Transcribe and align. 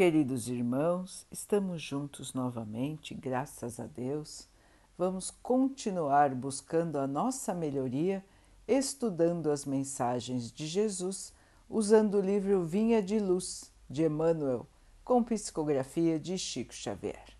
Queridos 0.00 0.48
irmãos, 0.48 1.26
estamos 1.30 1.82
juntos 1.82 2.32
novamente, 2.32 3.12
graças 3.12 3.78
a 3.78 3.84
Deus. 3.84 4.48
Vamos 4.96 5.30
continuar 5.30 6.34
buscando 6.34 6.98
a 6.98 7.06
nossa 7.06 7.52
melhoria, 7.52 8.24
estudando 8.66 9.50
as 9.50 9.66
mensagens 9.66 10.50
de 10.50 10.66
Jesus, 10.66 11.34
usando 11.68 12.14
o 12.14 12.20
livro 12.22 12.64
Vinha 12.64 13.02
de 13.02 13.18
Luz, 13.18 13.70
de 13.90 14.04
Emmanuel, 14.04 14.66
com 15.04 15.22
psicografia 15.22 16.18
de 16.18 16.38
Chico 16.38 16.72
Xavier. 16.72 17.36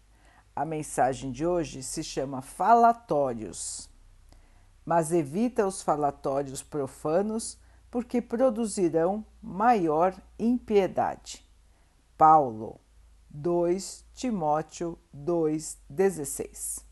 A 0.55 0.67
mensagem 0.67 1.33
de 1.33 1.47
hoje 1.47 1.83
se 1.83 2.05
chama 2.05 2.43
Falatórios. 2.43 3.89
Mas 4.85 5.13
evita 5.13 5.67
os 5.67 5.81
falatórios 5.81 6.63
profanos, 6.63 7.57
porque 7.91 8.21
produzirão 8.21 9.25
maior 9.41 10.15
impiedade. 10.39 11.49
Paulo, 12.21 12.79
2 13.31 14.05
Timóteo 14.13 14.99
2,16. 15.17 16.85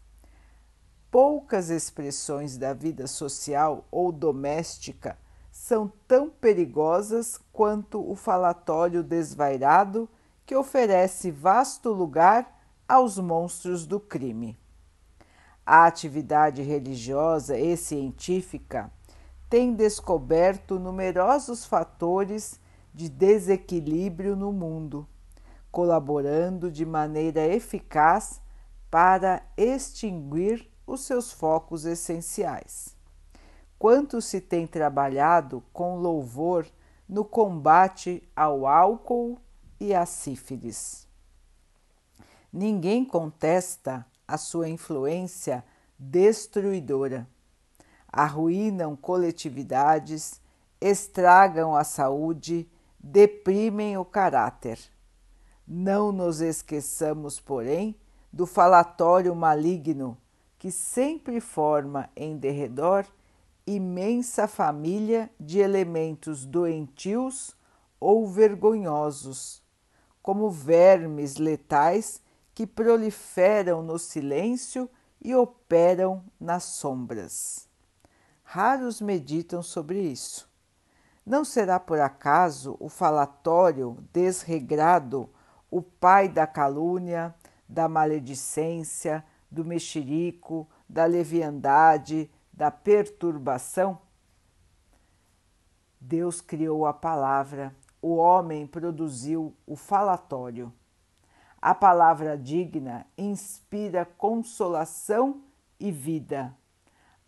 Poucas 1.10 1.68
expressões 1.68 2.56
da 2.56 2.72
vida 2.72 3.06
social 3.06 3.84
ou 3.90 4.10
doméstica 4.10 5.18
são 5.52 5.92
tão 6.06 6.30
perigosas 6.30 7.38
quanto 7.52 8.00
o 8.10 8.16
falatório 8.16 9.02
desvairado 9.02 10.08
que 10.46 10.56
oferece 10.56 11.30
vasto 11.30 11.90
lugar 11.90 12.58
aos 12.88 13.18
monstros 13.18 13.86
do 13.86 14.00
crime. 14.00 14.58
A 15.66 15.84
atividade 15.84 16.62
religiosa 16.62 17.58
e 17.58 17.76
científica 17.76 18.90
tem 19.50 19.74
descoberto 19.74 20.78
numerosos 20.78 21.66
fatores 21.66 22.58
de 22.94 23.10
desequilíbrio 23.10 24.34
no 24.34 24.50
mundo 24.50 25.06
colaborando 25.70 26.70
de 26.70 26.84
maneira 26.84 27.46
eficaz 27.46 28.40
para 28.90 29.42
extinguir 29.56 30.70
os 30.86 31.02
seus 31.02 31.30
focos 31.30 31.84
essenciais. 31.84 32.96
Quanto 33.78 34.20
se 34.20 34.40
tem 34.40 34.66
trabalhado 34.66 35.62
com 35.72 35.98
louvor 35.98 36.66
no 37.08 37.24
combate 37.24 38.28
ao 38.34 38.66
álcool 38.66 39.38
e 39.78 39.94
à 39.94 40.04
sífilis. 40.04 41.06
Ninguém 42.52 43.04
contesta 43.04 44.04
a 44.26 44.36
sua 44.36 44.68
influência 44.68 45.64
destruidora. 45.98 47.28
Arruinam 48.10 48.96
coletividades, 48.96 50.40
estragam 50.80 51.76
a 51.76 51.84
saúde, 51.84 52.68
deprimem 52.98 53.96
o 53.96 54.04
caráter 54.04 54.78
não 55.68 56.10
nos 56.10 56.40
esqueçamos, 56.40 57.38
porém, 57.38 57.94
do 58.32 58.46
falatório 58.46 59.34
maligno 59.34 60.16
que 60.58 60.70
sempre 60.70 61.40
forma 61.40 62.08
em 62.16 62.38
derredor 62.38 63.06
imensa 63.66 64.48
família 64.48 65.30
de 65.38 65.58
elementos 65.58 66.46
doentios 66.46 67.54
ou 68.00 68.26
vergonhosos, 68.26 69.62
como 70.22 70.50
vermes 70.50 71.36
letais 71.36 72.22
que 72.54 72.66
proliferam 72.66 73.82
no 73.82 73.98
silêncio 73.98 74.88
e 75.20 75.34
operam 75.34 76.24
nas 76.40 76.64
sombras. 76.64 77.68
Raros 78.42 79.02
meditam 79.02 79.62
sobre 79.62 80.00
isso. 80.00 80.48
Não 81.26 81.44
será 81.44 81.78
por 81.78 82.00
acaso 82.00 82.74
o 82.80 82.88
falatório 82.88 83.98
desregrado 84.12 85.28
o 85.70 85.82
pai 85.82 86.28
da 86.28 86.46
calúnia, 86.46 87.34
da 87.68 87.88
maledicência, 87.88 89.24
do 89.50 89.64
mexerico, 89.64 90.68
da 90.88 91.04
leviandade, 91.04 92.30
da 92.52 92.70
perturbação? 92.70 93.98
Deus 96.00 96.40
criou 96.40 96.86
a 96.86 96.92
palavra, 96.92 97.74
o 98.00 98.16
homem 98.16 98.66
produziu 98.66 99.54
o 99.66 99.76
falatório. 99.76 100.72
A 101.60 101.74
palavra 101.74 102.38
digna 102.38 103.04
inspira 103.16 104.04
consolação 104.04 105.42
e 105.78 105.90
vida. 105.90 106.54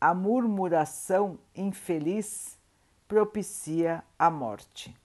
A 0.01 0.15
murmuração 0.15 1.39
infeliz 1.55 2.57
propicia 3.09 4.05
a 4.17 4.31
morte. 4.31 4.97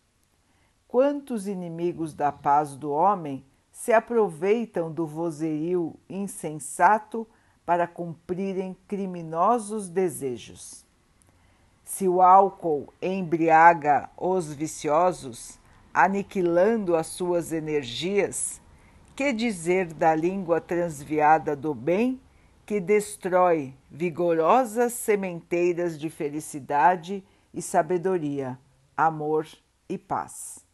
Quantos 0.88 1.48
inimigos 1.48 2.14
da 2.14 2.32
paz 2.32 2.76
do 2.76 2.92
homem 2.92 3.44
se 3.72 3.92
aproveitam 3.92 4.92
do 4.92 5.06
vozerio 5.06 5.96
insensato 6.10 7.28
para 7.66 7.88
cumprirem 7.88 8.78
criminosos 8.88 9.90
desejos? 9.90 10.86
Se 11.84 12.08
o 12.08 12.22
álcool 12.22 12.94
embriaga 13.02 14.10
os 14.18 14.54
viciosos, 14.54 15.60
aniquilando 15.94 16.96
as 16.96 17.08
suas 17.08 17.52
energias, 17.52 18.62
que 19.16 19.32
dizer 19.32 19.94
da 19.94 20.14
língua 20.16 20.60
transviada 20.60 21.56
do 21.56 21.74
bem 21.74 22.20
que 22.66 22.80
destrói 22.80 23.74
vigorosas 23.90 24.94
sementeiras 24.94 26.00
de 26.00 26.10
felicidade 26.10 27.24
e 27.54 27.62
sabedoria, 27.62 28.60
amor 28.98 29.48
e 29.88 29.98
paz? 29.98 30.65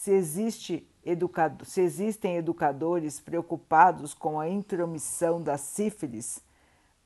Se, 0.00 0.12
existe 0.12 0.88
educado, 1.04 1.66
se 1.66 1.82
existem 1.82 2.38
educadores 2.38 3.20
preocupados 3.20 4.14
com 4.14 4.40
a 4.40 4.48
intromissão 4.48 5.42
da 5.42 5.58
sífilis, 5.58 6.42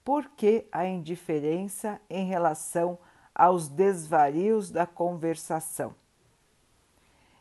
por 0.04 0.28
que 0.28 0.68
a 0.70 0.86
indiferença 0.86 2.00
em 2.08 2.24
relação 2.26 2.96
aos 3.34 3.68
desvarios 3.68 4.70
da 4.70 4.86
conversação? 4.86 5.92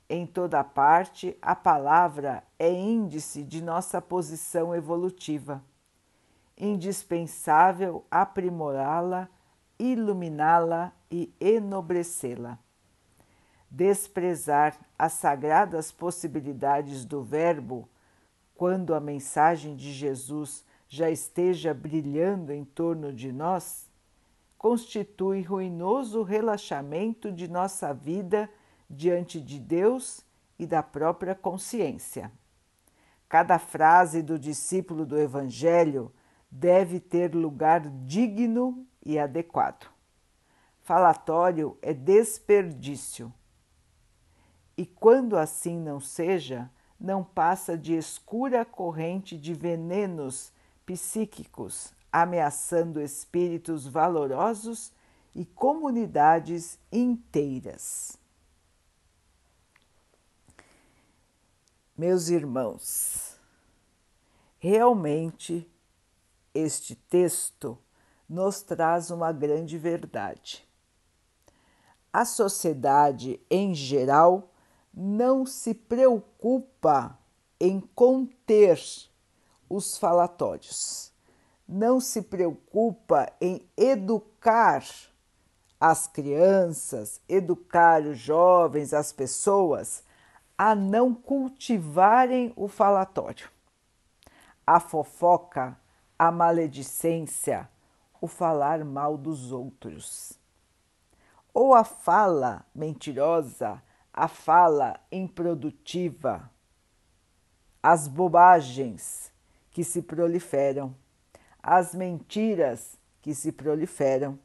Em 0.10 0.26
toda 0.26 0.64
parte, 0.64 1.38
a 1.40 1.56
palavra 1.56 2.44
é 2.58 2.72
índice 2.72 3.44
de 3.44 3.62
nossa 3.62 4.02
posição 4.02 4.74
evolutiva. 4.74 5.64
Indispensável 6.58 8.04
aprimorá-la, 8.10 9.30
iluminá-la 9.78 10.92
e 11.12 11.32
enobrecê-la 11.40 12.58
desprezar 13.74 14.80
as 15.00 15.14
sagradas 15.14 15.92
possibilidades 15.92 17.06
do 17.06 17.24
Verbo 17.24 17.90
quando 18.54 18.94
a 18.94 19.00
mensagem 19.00 19.76
de 19.76 19.92
Jesus 19.92 20.64
já 20.88 21.10
esteja 21.10 21.74
brilhando 21.74 22.54
em 22.54 22.64
torno 22.64 23.12
de 23.12 23.32
nós, 23.32 23.90
constitui 24.60 25.42
ruinoso 25.42 26.22
relaxamento 26.22 27.32
de 27.32 27.48
nossa 27.48 27.92
vida 27.96 28.48
diante 28.88 29.42
de 29.42 29.60
Deus 29.60 30.24
e 30.60 30.68
da 30.68 30.84
própria 30.84 31.34
consciência. 31.34 32.32
Cada 33.28 33.58
frase 33.58 34.22
do 34.22 34.38
discípulo 34.38 35.04
do 35.04 35.18
Evangelho 35.20 36.14
deve 36.52 37.00
ter 37.00 37.34
lugar 37.34 37.82
digno 38.06 38.86
e 39.04 39.18
adequado. 39.18 39.92
Falatório 40.84 41.76
é 41.82 41.92
desperdício 41.92 43.34
e 44.78 44.86
quando 44.86 45.38
assim 45.38 45.78
não 45.78 46.00
seja, 46.00 46.70
não 47.00 47.24
passa 47.24 47.78
de 47.78 47.94
escura 47.94 48.66
corrente 48.66 49.38
de 49.38 49.54
venenos 49.54 50.52
psíquicos, 50.86 51.94
ameaçando 52.12 53.02
espíritos 53.02 53.88
valorosos 53.88 54.92
e 55.36 55.46
comunidades 55.46 56.80
inteiras. 56.92 58.18
Meus 61.96 62.30
irmãos, 62.30 63.38
realmente 64.58 65.70
este 66.54 66.96
texto 66.96 67.78
nos 68.28 68.62
traz 68.62 69.12
uma 69.12 69.32
grande 69.32 69.78
verdade. 69.78 70.68
A 72.12 72.26
sociedade 72.26 73.40
em 73.50 73.76
geral 73.76 74.53
não 74.94 75.46
se 75.46 75.74
preocupa 75.74 77.18
em 77.60 77.80
conter 77.80 78.80
os 79.70 79.98
falatórios, 79.98 81.12
não 81.68 82.00
se 82.00 82.22
preocupa 82.22 83.32
em 83.42 83.68
educar 83.76 84.84
as 85.80 86.08
crianças, 86.08 87.20
educar 87.28 88.04
os 88.04 88.18
jovens, 88.18 88.94
as 88.94 89.12
pessoas 89.12 90.04
a 90.58 90.76
não 90.76 91.14
cultivarem 91.14 92.54
o 92.56 92.68
falatório. 92.68 93.50
A 94.66 94.80
fofoca, 94.80 95.78
a 96.18 96.32
maledicência, 96.32 97.68
o 98.22 98.28
falar 98.28 98.86
mal 98.86 99.18
dos 99.18 99.52
outros. 99.52 100.40
Ou 101.54 101.74
a 101.74 101.84
fala 101.84 102.66
mentirosa, 102.74 103.82
a 104.14 104.28
fala 104.28 105.00
improdutiva, 105.12 106.50
as 107.82 108.08
bobagens 108.08 109.32
que 109.72 109.84
se 109.84 110.02
proliferam, 110.02 110.96
as 111.62 111.96
mentiras 111.96 112.98
que 113.22 113.34
se 113.34 113.52
proliferam. 113.52 114.38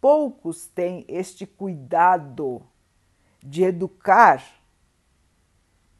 Poucos 0.00 0.66
têm 0.68 1.04
este 1.08 1.44
cuidado 1.44 2.62
de 3.42 3.64
educar 3.64 4.42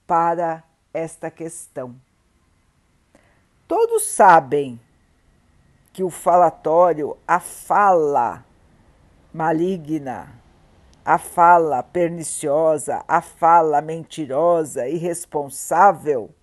para 0.06 0.62
esta 0.94 1.31
questão. 1.31 2.00
Todos 3.66 4.06
sabem 4.06 4.81
que 5.92 6.02
o 6.02 6.10
falatório, 6.10 7.16
a 7.26 7.40
fala 7.40 8.44
maligna, 9.32 10.39
a 11.05 11.19
fala 11.19 11.82
perniciosa, 11.82 13.05
a 13.08 13.20
fala 13.20 13.81
mentirosa, 13.81 14.88
irresponsável, 14.88 16.35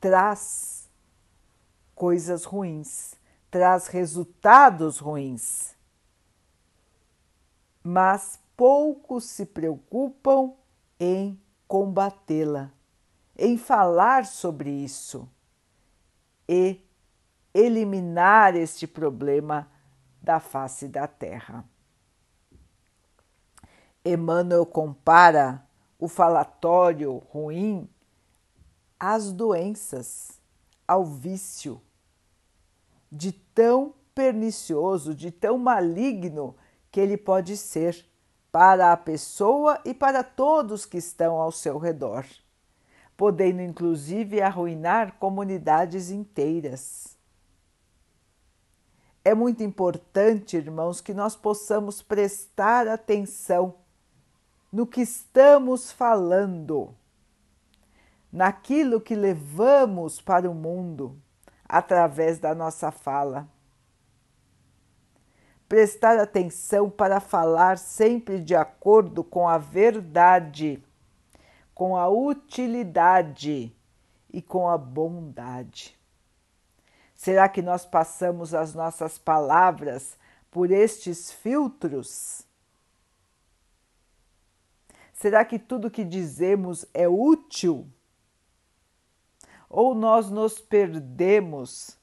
traz 0.00 0.90
coisas 1.94 2.44
ruins, 2.44 3.14
traz 3.50 3.86
resultados 3.86 4.98
ruins. 4.98 5.76
Mas 7.82 8.40
poucos 8.56 9.24
se 9.24 9.46
preocupam 9.46 10.54
em 10.98 11.40
combatê-la, 11.66 12.70
em 13.38 13.56
falar 13.56 14.26
sobre 14.26 14.70
isso 14.70 15.28
e 16.48 16.84
eliminar 17.54 18.56
este 18.56 18.86
problema 18.86 19.70
da 20.20 20.40
face 20.40 20.88
da 20.88 21.06
Terra. 21.06 21.64
Emmanuel 24.04 24.64
compara 24.64 25.66
o 25.98 26.08
falatório 26.08 27.22
ruim 27.30 27.88
às 28.98 29.32
doenças, 29.32 30.40
ao 30.86 31.04
vício, 31.04 31.80
de 33.10 33.32
tão 33.32 33.94
pernicioso, 34.14 35.14
de 35.14 35.30
tão 35.30 35.58
maligno 35.58 36.56
que 36.90 37.00
ele 37.00 37.16
pode 37.16 37.56
ser 37.56 38.06
para 38.50 38.92
a 38.92 38.96
pessoa 38.96 39.80
e 39.84 39.94
para 39.94 40.24
todos 40.24 40.84
que 40.84 40.98
estão 40.98 41.36
ao 41.36 41.52
seu 41.52 41.78
redor 41.78 42.26
podendo 43.20 43.60
inclusive 43.60 44.40
arruinar 44.40 45.18
comunidades 45.18 46.10
inteiras. 46.10 47.18
É 49.22 49.34
muito 49.34 49.62
importante, 49.62 50.56
irmãos, 50.56 51.02
que 51.02 51.12
nós 51.12 51.36
possamos 51.36 52.00
prestar 52.00 52.88
atenção 52.88 53.74
no 54.72 54.86
que 54.86 55.00
estamos 55.00 55.90
falando, 55.90 56.94
naquilo 58.32 59.00
que 59.00 59.14
levamos 59.14 60.20
para 60.20 60.50
o 60.50 60.54
mundo 60.54 61.20
através 61.68 62.38
da 62.38 62.54
nossa 62.54 62.90
fala. 62.90 63.48
Prestar 65.68 66.18
atenção 66.18 66.90
para 66.90 67.20
falar 67.20 67.78
sempre 67.78 68.40
de 68.40 68.54
acordo 68.54 69.22
com 69.22 69.48
a 69.48 69.58
verdade 69.58 70.82
com 71.80 71.96
a 71.96 72.10
utilidade 72.10 73.74
e 74.30 74.42
com 74.42 74.68
a 74.68 74.76
bondade. 74.76 75.98
Será 77.14 77.48
que 77.48 77.62
nós 77.62 77.86
passamos 77.86 78.52
as 78.52 78.74
nossas 78.74 79.16
palavras 79.16 80.14
por 80.50 80.70
estes 80.70 81.32
filtros? 81.32 82.46
Será 85.20 85.44
que 85.44 85.58
tudo 85.58 85.90
que 85.90 86.02
dizemos 86.02 86.86
é 86.94 87.06
útil? 87.06 87.86
Ou 89.68 89.94
nós 89.94 90.30
nos 90.30 90.58
perdemos 90.58 91.98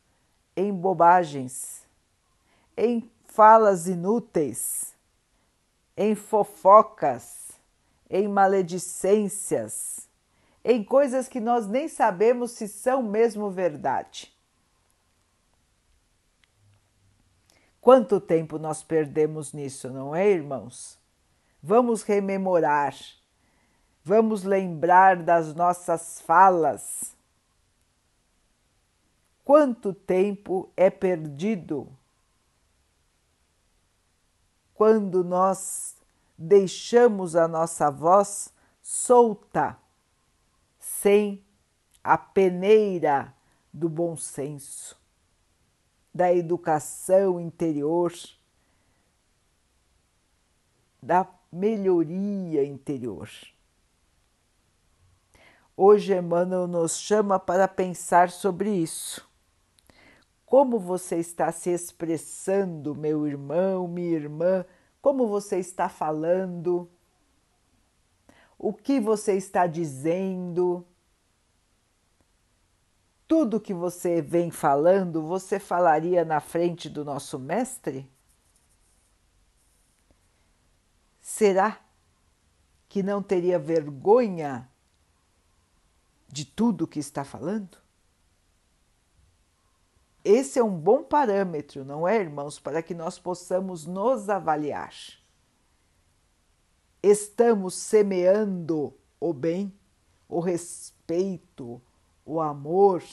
em 0.55 0.71
bobagens, 0.71 1.81
em 2.77 3.09
falas 3.25 3.87
inúteis, 3.87 4.93
em 5.97 6.13
fofocas, 6.13 7.53
em 8.07 8.27
maledicências, 8.27 10.07
em 10.63 10.83
coisas 10.83 11.27
que 11.27 11.39
nós 11.39 11.67
nem 11.67 11.87
sabemos 11.87 12.51
se 12.51 12.67
são 12.67 13.01
mesmo 13.01 13.49
verdade. 13.49 14.31
Quanto 17.81 18.21
tempo 18.21 18.59
nós 18.59 18.83
perdemos 18.83 19.53
nisso, 19.53 19.89
não 19.89 20.15
é, 20.15 20.29
irmãos? 20.29 20.99
Vamos 21.61 22.03
rememorar, 22.03 22.95
vamos 24.03 24.43
lembrar 24.43 25.21
das 25.23 25.53
nossas 25.53 26.21
falas. 26.21 27.15
Quanto 29.43 29.93
tempo 29.93 30.71
é 30.75 30.89
perdido 30.89 31.87
quando 34.73 35.23
nós 35.23 35.95
deixamos 36.37 37.35
a 37.35 37.47
nossa 37.47 37.89
voz 37.89 38.53
solta, 38.79 39.75
sem 40.77 41.43
a 42.03 42.17
peneira 42.17 43.33
do 43.73 43.89
bom 43.89 44.15
senso, 44.15 44.95
da 46.13 46.31
educação 46.31 47.39
interior, 47.39 48.13
da 51.01 51.25
melhoria 51.51 52.63
interior. 52.63 53.29
Hoje 55.75 56.15
Emmanuel 56.15 56.67
nos 56.67 56.97
chama 56.97 57.39
para 57.39 57.67
pensar 57.67 58.31
sobre 58.31 58.71
isso. 58.71 59.27
Como 60.45 60.79
você 60.79 61.17
está 61.17 61.51
se 61.51 61.69
expressando, 61.69 62.95
meu 62.95 63.27
irmão, 63.27 63.87
minha 63.87 64.15
irmã, 64.15 64.65
como 65.01 65.27
você 65.27 65.59
está 65.59 65.87
falando, 65.87 66.89
o 68.57 68.73
que 68.73 68.99
você 68.99 69.33
está 69.33 69.67
dizendo. 69.67 70.85
Tudo 73.27 73.59
que 73.59 73.73
você 73.73 74.21
vem 74.21 74.49
falando, 74.49 75.21
você 75.21 75.59
falaria 75.59 76.23
na 76.23 76.39
frente 76.39 76.89
do 76.89 77.03
nosso 77.05 77.37
mestre? 77.37 78.09
Será 81.37 81.79
que 82.89 83.03
não 83.03 83.21
teria 83.21 83.59
vergonha 83.59 84.67
de 86.27 86.43
tudo 86.43 86.87
que 86.87 86.97
está 86.97 87.23
falando? 87.23 87.77
Esse 90.25 90.57
é 90.57 90.63
um 90.63 90.75
bom 90.75 91.03
parâmetro, 91.03 91.85
não 91.85 92.07
é, 92.07 92.17
irmãos, 92.17 92.59
para 92.59 92.81
que 92.81 92.95
nós 92.95 93.19
possamos 93.19 93.85
nos 93.85 94.29
avaliar. 94.29 94.95
Estamos 97.03 97.75
semeando 97.75 98.91
o 99.19 99.31
bem, 99.31 99.71
o 100.27 100.39
respeito, 100.39 101.79
o 102.25 102.41
amor 102.41 103.03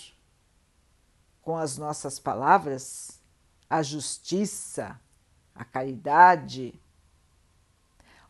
com 1.43 1.59
as 1.59 1.77
nossas 1.77 2.19
palavras, 2.19 3.21
a 3.69 3.83
justiça, 3.83 4.99
a 5.55 5.63
caridade? 5.63 6.81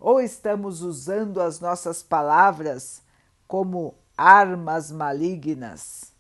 Ou 0.04 0.20
estamos 0.20 0.82
usando 0.82 1.40
as 1.40 1.60
nossas 1.60 2.02
palavras 2.02 3.02
como 3.46 3.94
armas 4.16 4.90
malignas? 4.90 6.14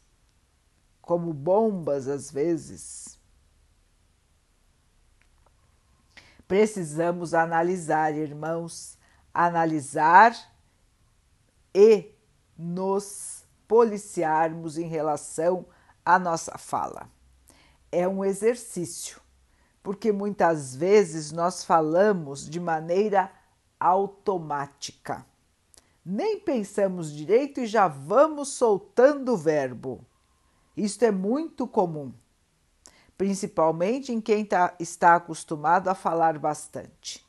como 1.04 1.32
bombas 1.34 2.08
às 2.08 2.30
vezes. 2.30 3.18
Precisamos 6.48 7.34
analisar, 7.34 8.14
irmãos, 8.14 8.98
analisar 9.32 10.34
e 11.74 12.14
nos 12.56 13.44
policiarmos 13.66 14.78
em 14.78 14.88
relação 14.88 15.66
à 16.04 16.18
nossa 16.18 16.56
fala. 16.56 17.08
É 17.90 18.06
um 18.08 18.24
exercício, 18.24 19.20
porque 19.82 20.10
muitas 20.12 20.74
vezes 20.74 21.32
nós 21.32 21.64
falamos 21.64 22.48
de 22.48 22.60
maneira 22.60 23.30
automática. 23.84 25.26
Nem 26.02 26.40
pensamos 26.40 27.12
direito 27.12 27.60
e 27.60 27.66
já 27.66 27.86
vamos 27.86 28.48
soltando 28.48 29.34
o 29.34 29.36
verbo. 29.36 30.00
Isto 30.74 31.04
é 31.04 31.10
muito 31.10 31.66
comum, 31.66 32.10
principalmente 33.18 34.10
em 34.10 34.22
quem 34.22 34.42
tá, 34.42 34.74
está 34.80 35.16
acostumado 35.16 35.88
a 35.88 35.94
falar 35.94 36.38
bastante. 36.38 37.22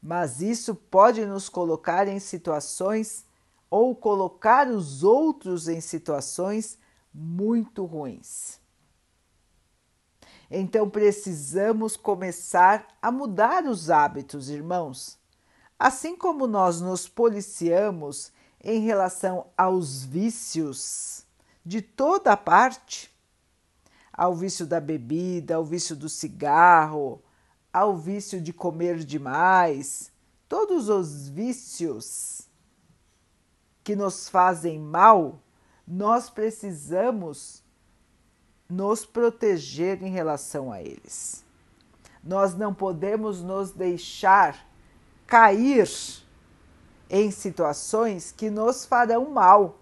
Mas 0.00 0.40
isso 0.40 0.74
pode 0.74 1.26
nos 1.26 1.48
colocar 1.48 2.06
em 2.06 2.20
situações 2.20 3.26
ou 3.68 3.92
colocar 3.96 4.68
os 4.68 5.02
outros 5.02 5.66
em 5.66 5.80
situações 5.80 6.78
muito 7.12 7.84
ruins. 7.84 8.60
Então 10.50 10.88
precisamos 10.88 11.96
começar 11.96 12.86
a 13.02 13.10
mudar 13.10 13.64
os 13.64 13.90
hábitos, 13.90 14.48
irmãos. 14.48 15.18
Assim 15.78 16.16
como 16.16 16.46
nós 16.46 16.80
nos 16.80 17.08
policiamos 17.08 18.32
em 18.62 18.80
relação 18.80 19.46
aos 19.56 20.04
vícios 20.04 21.24
de 21.64 21.82
toda 21.82 22.36
parte, 22.36 23.12
ao 24.12 24.34
vício 24.34 24.66
da 24.66 24.80
bebida, 24.80 25.56
ao 25.56 25.64
vício 25.64 25.96
do 25.96 26.08
cigarro, 26.08 27.20
ao 27.72 27.96
vício 27.96 28.40
de 28.40 28.52
comer 28.52 28.98
demais, 29.04 30.12
todos 30.48 30.88
os 30.88 31.28
vícios 31.28 32.48
que 33.82 33.96
nos 33.96 34.28
fazem 34.28 34.78
mal, 34.78 35.40
nós 35.86 36.30
precisamos 36.30 37.62
nos 38.68 39.04
proteger 39.04 40.02
em 40.02 40.10
relação 40.10 40.72
a 40.72 40.80
eles. 40.80 41.44
Nós 42.22 42.54
não 42.54 42.72
podemos 42.72 43.42
nos 43.42 43.72
deixar 43.72 44.66
cair 45.34 45.90
em 47.10 47.28
situações 47.32 48.30
que 48.30 48.48
nos 48.48 48.84
farão 48.84 49.30
mal. 49.30 49.80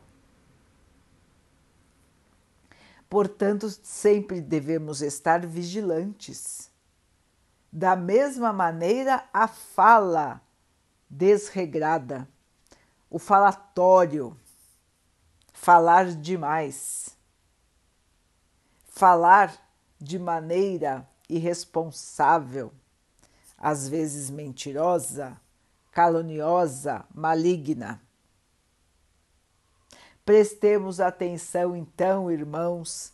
Portanto, 3.06 3.68
sempre 3.82 4.40
devemos 4.40 5.02
estar 5.02 5.44
vigilantes. 5.44 6.70
Da 7.70 7.94
mesma 7.94 8.50
maneira, 8.50 9.28
a 9.30 9.46
fala 9.46 10.40
desregrada, 11.10 12.26
o 13.10 13.18
falatório, 13.18 14.34
falar 15.52 16.06
demais, 16.14 17.14
falar 18.88 19.54
de 20.00 20.18
maneira 20.18 21.06
irresponsável, 21.28 22.72
às 23.58 23.86
vezes 23.86 24.30
mentirosa, 24.30 25.38
caluniosa, 25.92 27.04
maligna. 27.14 28.00
Prestemos 30.24 31.00
atenção, 31.00 31.76
então, 31.76 32.30
irmãos, 32.30 33.12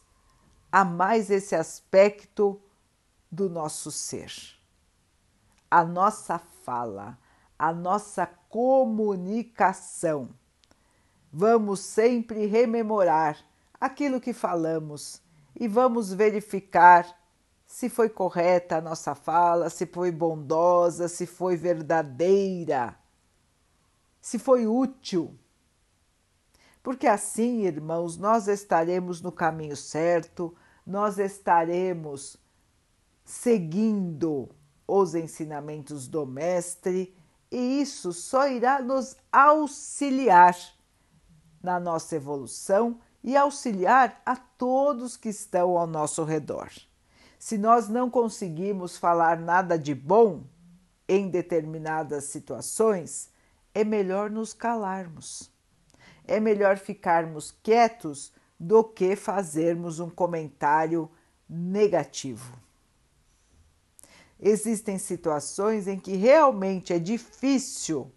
a 0.71 0.85
mais 0.85 1.31
esse 1.31 1.55
aspecto 1.55 2.61
do 3.31 3.51
nosso 3.51 3.91
ser. 3.91 4.33
A 5.71 5.85
nossa 5.85 6.39
fala, 6.39 7.19
a 7.59 7.73
nossa 7.73 8.27
comunicação. 8.49 10.31
Vamos 11.33 11.81
sempre 11.81 12.47
rememorar 12.47 13.39
aquilo 13.81 14.21
que 14.21 14.33
falamos 14.33 15.21
e 15.59 15.67
vamos 15.67 16.13
verificar 16.13 17.18
se 17.69 17.91
foi 17.91 18.09
correta 18.09 18.79
a 18.79 18.81
nossa 18.81 19.15
fala, 19.15 19.69
se 19.69 19.85
foi 19.85 20.11
bondosa, 20.11 21.07
se 21.07 21.27
foi 21.27 21.55
verdadeira, 21.55 22.99
se 24.23 24.39
foi 24.39 24.67
útil. 24.67 25.39
Porque 26.83 27.07
assim, 27.07 27.67
irmãos, 27.67 28.17
nós 28.17 28.49
estaremos 28.49 29.21
no 29.21 29.31
caminho 29.31 29.77
certo, 29.77 30.57
nós 30.85 31.19
estaremos 31.19 32.39
seguindo 33.23 34.49
os 34.87 35.15
ensinamentos 35.15 36.09
do 36.09 36.25
Mestre 36.25 37.15
e 37.51 37.83
isso 37.83 38.15
só 38.15 38.49
irá 38.49 38.81
nos 38.81 39.15
auxiliar 39.31 40.57
na 41.63 41.79
nossa 41.79 42.17
evolução 42.17 42.99
e 43.23 43.37
auxiliar 43.37 44.23
a 44.25 44.37
todos 44.37 45.19
que 45.19 45.29
estão 45.29 45.77
ao 45.77 45.87
nosso 45.87 46.25
redor. 46.25 46.71
Se 47.39 47.57
nós 47.57 47.89
não 47.89 48.11
conseguimos 48.11 48.97
falar 48.97 49.39
nada 49.39 49.79
de 49.79 49.95
bom 49.95 50.45
em 51.09 51.29
determinadas 51.29 52.25
situações, 52.25 53.31
é 53.73 53.85
melhor 53.85 54.29
nos 54.29 54.53
calarmos. 54.53 55.51
É 56.27 56.41
melhor 56.41 56.77
ficarmos 56.77 57.55
quietos 57.63 58.33
do 58.59 58.83
que 58.83 59.15
fazermos 59.15 60.01
um 60.01 60.11
comentário 60.11 61.11
negativo. 61.49 62.59
Existem 64.41 64.99
situações 64.99 65.87
em 65.87 65.99
que 65.99 66.17
realmente 66.17 66.93
é 66.93 66.99
difícil 66.99 68.13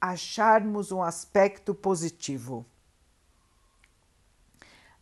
acharmos 0.00 0.90
um 0.90 1.02
aspecto 1.02 1.74
positivo. 1.74 2.64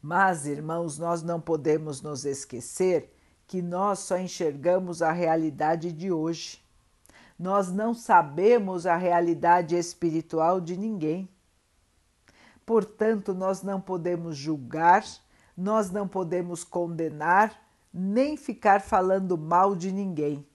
Mas, 0.01 0.47
irmãos, 0.47 0.97
nós 0.97 1.23
não 1.23 1.41
podemos 1.41 2.01
nos 2.01 2.25
esquecer 2.25 3.13
que 3.47 3.61
nós 3.61 4.01
só 4.01 4.19
enxergamos 4.19 5.03
a 5.03 5.11
realidade 5.11 5.93
de 5.93 6.13
hoje. 6.13 6.63
Nós 7.39 7.73
não 7.73 7.95
sabemos 7.95 8.87
a 8.87 8.97
realidade 8.97 9.75
espiritual 9.77 10.61
de 10.61 10.77
ninguém. 10.77 11.29
Portanto, 12.65 13.35
nós 13.35 13.63
não 13.63 13.81
podemos 13.81 14.37
julgar, 14.37 15.05
nós 15.57 15.91
não 15.91 16.07
podemos 16.07 16.63
condenar, 16.63 17.59
nem 17.93 18.37
ficar 18.37 18.81
falando 18.81 19.37
mal 19.37 19.75
de 19.75 19.91
ninguém. 19.91 20.47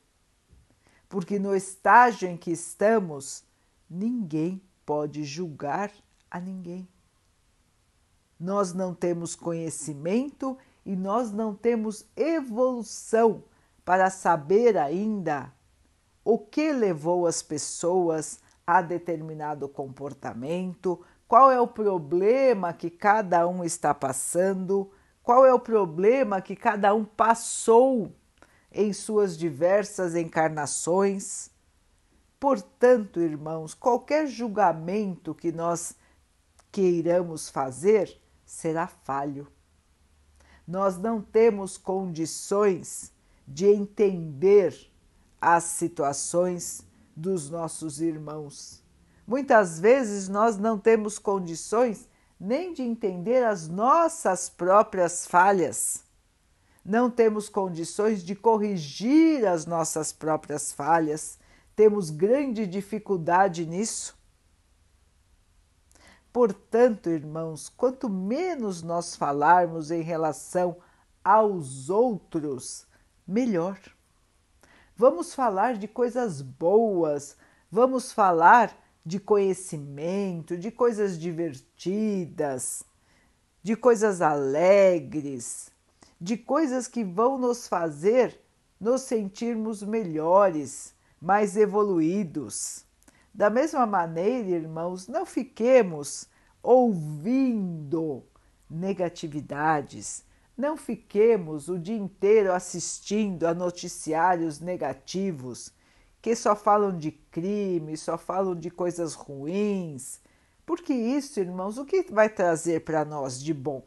Porque 1.09 1.37
no 1.37 1.55
estágio 1.55 2.29
em 2.29 2.37
que 2.37 2.51
estamos, 2.51 3.43
ninguém 3.89 4.61
pode 4.85 5.23
julgar 5.23 5.91
a 6.29 6.39
ninguém 6.39 6.87
nós 8.43 8.73
não 8.73 8.93
temos 8.93 9.35
conhecimento 9.35 10.57
e 10.85 10.97
nós 10.97 11.31
não 11.31 11.55
temos 11.55 12.05
evolução 12.13 13.41
para 13.85 14.09
saber 14.09 14.77
ainda 14.77 15.53
o 16.25 16.37
que 16.37 16.73
levou 16.73 17.25
as 17.25 17.41
pessoas 17.41 18.41
a 18.67 18.81
determinado 18.81 19.69
comportamento, 19.69 20.99
qual 21.25 21.49
é 21.49 21.59
o 21.59 21.67
problema 21.67 22.73
que 22.73 22.89
cada 22.89 23.47
um 23.47 23.63
está 23.63 23.93
passando, 23.93 24.91
qual 25.21 25.45
é 25.45 25.53
o 25.53 25.59
problema 25.59 26.41
que 26.41 26.55
cada 26.55 26.93
um 26.93 27.05
passou 27.05 28.11
em 28.73 28.91
suas 28.91 29.37
diversas 29.37 30.15
encarnações. 30.15 31.49
Portanto, 32.37 33.21
irmãos, 33.21 33.73
qualquer 33.73 34.27
julgamento 34.27 35.33
que 35.33 35.49
nós 35.49 35.95
queiramos 36.73 37.49
fazer, 37.49 38.21
será 38.53 38.85
falho. 38.85 39.47
Nós 40.65 40.97
não 40.97 41.21
temos 41.21 41.75
condições 41.75 43.11
de 43.47 43.65
entender 43.65 44.89
as 45.41 45.63
situações 45.63 46.85
dos 47.15 47.49
nossos 47.49 47.99
irmãos. 47.99 48.81
Muitas 49.25 49.79
vezes 49.79 50.29
nós 50.29 50.57
não 50.57 50.77
temos 50.77 51.17
condições 51.17 52.07
nem 52.39 52.73
de 52.73 52.83
entender 52.83 53.43
as 53.43 53.67
nossas 53.67 54.49
próprias 54.49 55.25
falhas. 55.25 56.03
Não 56.85 57.09
temos 57.09 57.49
condições 57.49 58.23
de 58.23 58.35
corrigir 58.35 59.45
as 59.47 59.65
nossas 59.65 60.13
próprias 60.13 60.71
falhas. 60.71 61.39
Temos 61.75 62.11
grande 62.11 62.67
dificuldade 62.67 63.65
nisso. 63.65 64.15
Portanto, 66.33 67.11
irmãos, 67.11 67.69
quanto 67.69 68.09
menos 68.09 68.81
nós 68.81 69.15
falarmos 69.15 69.91
em 69.91 70.01
relação 70.01 70.77
aos 71.23 71.91
outros, 71.91 72.87
melhor. 73.25 73.79
Vamos 74.97 75.35
falar 75.35 75.77
de 75.77 75.87
coisas 75.87 76.41
boas, 76.41 77.37
vamos 77.71 78.11
falar 78.11 78.75
de 79.05 79.19
conhecimento, 79.19 80.57
de 80.57 80.71
coisas 80.71 81.19
divertidas, 81.19 82.83
de 83.61 83.75
coisas 83.75 84.19
alegres, 84.19 85.71
de 86.19 86.35
coisas 86.35 86.87
que 86.87 87.03
vão 87.03 87.37
nos 87.37 87.67
fazer 87.67 88.41
nos 88.79 89.03
sentirmos 89.03 89.83
melhores, 89.83 90.93
mais 91.21 91.55
evoluídos. 91.55 92.85
Da 93.33 93.49
mesma 93.49 93.85
maneira, 93.85 94.49
irmãos, 94.49 95.07
não 95.07 95.25
fiquemos 95.25 96.27
ouvindo 96.61 98.23
negatividades, 98.69 100.23
não 100.55 100.77
fiquemos 100.77 101.67
o 101.67 101.79
dia 101.79 101.97
inteiro 101.97 102.53
assistindo 102.53 103.47
a 103.47 103.53
noticiários 103.53 104.59
negativos 104.59 105.73
que 106.21 106.35
só 106.35 106.55
falam 106.55 106.97
de 106.97 107.11
crime, 107.11 107.97
só 107.97 108.17
falam 108.17 108.55
de 108.55 108.69
coisas 108.69 109.13
ruins. 109.13 110.21
Porque 110.65 110.93
isso, 110.93 111.39
irmãos, 111.39 111.77
o 111.77 111.85
que 111.85 112.03
vai 112.09 112.29
trazer 112.29 112.85
para 112.85 113.03
nós 113.03 113.43
de 113.43 113.53
bom? 113.53 113.85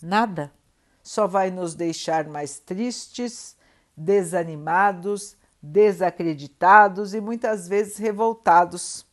Nada. 0.00 0.50
Só 1.02 1.26
vai 1.26 1.50
nos 1.50 1.74
deixar 1.74 2.26
mais 2.28 2.58
tristes, 2.58 3.56
desanimados 3.94 5.36
desacreditados 5.62 7.14
e 7.14 7.20
muitas 7.20 7.68
vezes 7.68 7.96
revoltados. 7.96 9.06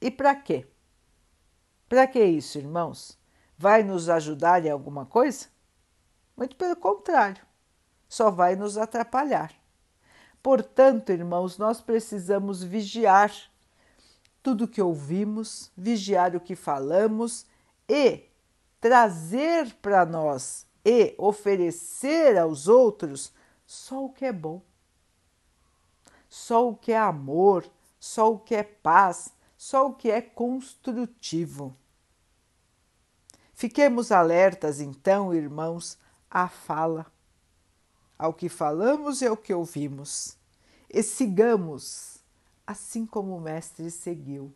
E 0.00 0.10
para 0.10 0.34
quê? 0.34 0.66
Para 1.88 2.06
que 2.06 2.24
isso, 2.24 2.58
irmãos? 2.58 3.18
Vai 3.56 3.82
nos 3.82 4.08
ajudar 4.08 4.64
em 4.64 4.70
alguma 4.70 5.06
coisa? 5.06 5.46
Muito 6.36 6.56
pelo 6.56 6.74
contrário, 6.74 7.44
só 8.08 8.30
vai 8.30 8.56
nos 8.56 8.76
atrapalhar. 8.76 9.52
Portanto, 10.42 11.10
irmãos, 11.10 11.56
nós 11.56 11.80
precisamos 11.80 12.62
vigiar 12.64 13.32
tudo 14.42 14.66
que 14.66 14.82
ouvimos, 14.82 15.70
vigiar 15.76 16.34
o 16.34 16.40
que 16.40 16.56
falamos 16.56 17.46
e 17.88 18.24
trazer 18.80 19.72
para 19.74 20.04
nós 20.04 20.66
e 20.84 21.14
oferecer 21.16 22.36
aos 22.36 22.66
outros 22.66 23.32
só 23.64 24.04
o 24.04 24.12
que 24.12 24.24
é 24.24 24.32
bom, 24.32 24.60
só 26.32 26.66
o 26.66 26.74
que 26.74 26.92
é 26.92 26.98
amor, 26.98 27.70
só 28.00 28.32
o 28.32 28.38
que 28.38 28.54
é 28.54 28.62
paz, 28.62 29.34
só 29.54 29.88
o 29.88 29.94
que 29.94 30.10
é 30.10 30.22
construtivo. 30.22 31.76
Fiquemos 33.52 34.10
alertas, 34.10 34.80
então, 34.80 35.34
irmãos, 35.34 35.98
à 36.30 36.48
fala, 36.48 37.04
ao 38.18 38.32
que 38.32 38.48
falamos 38.48 39.20
e 39.20 39.26
ao 39.26 39.36
que 39.36 39.52
ouvimos, 39.52 40.38
e 40.88 41.02
sigamos, 41.02 42.24
assim 42.66 43.04
como 43.04 43.36
o 43.36 43.40
Mestre 43.40 43.90
seguiu, 43.90 44.54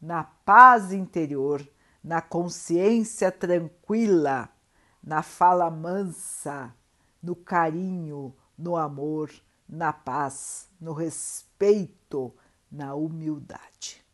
na 0.00 0.24
paz 0.24 0.94
interior, 0.94 1.62
na 2.02 2.22
consciência 2.22 3.30
tranquila, 3.30 4.48
na 5.04 5.22
fala 5.22 5.70
mansa, 5.70 6.74
no 7.22 7.36
carinho, 7.36 8.34
no 8.56 8.78
amor, 8.78 9.30
na 9.72 9.90
paz, 9.90 10.68
no 10.78 10.92
respeito, 10.92 12.30
na 12.70 12.94
humildade. 12.94 14.04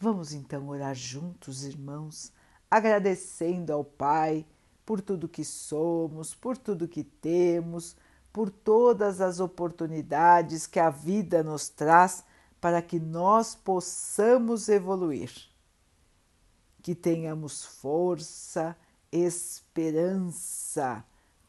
Vamos 0.00 0.32
então 0.32 0.66
orar 0.68 0.96
juntos, 0.96 1.62
irmãos, 1.62 2.32
agradecendo 2.68 3.72
ao 3.72 3.84
Pai 3.84 4.44
por 4.84 5.00
tudo 5.00 5.28
que 5.28 5.44
somos, 5.44 6.34
por 6.34 6.58
tudo 6.58 6.88
que 6.88 7.04
temos, 7.04 7.96
por 8.32 8.50
todas 8.50 9.20
as 9.20 9.38
oportunidades 9.38 10.66
que 10.66 10.80
a 10.80 10.90
vida 10.90 11.44
nos 11.44 11.68
traz 11.68 12.24
para 12.60 12.82
que 12.82 12.98
nós 12.98 13.54
possamos 13.54 14.68
evoluir. 14.68 15.32
Que 16.82 16.96
tenhamos 16.96 17.64
força, 17.64 18.76
esperança 19.12 21.04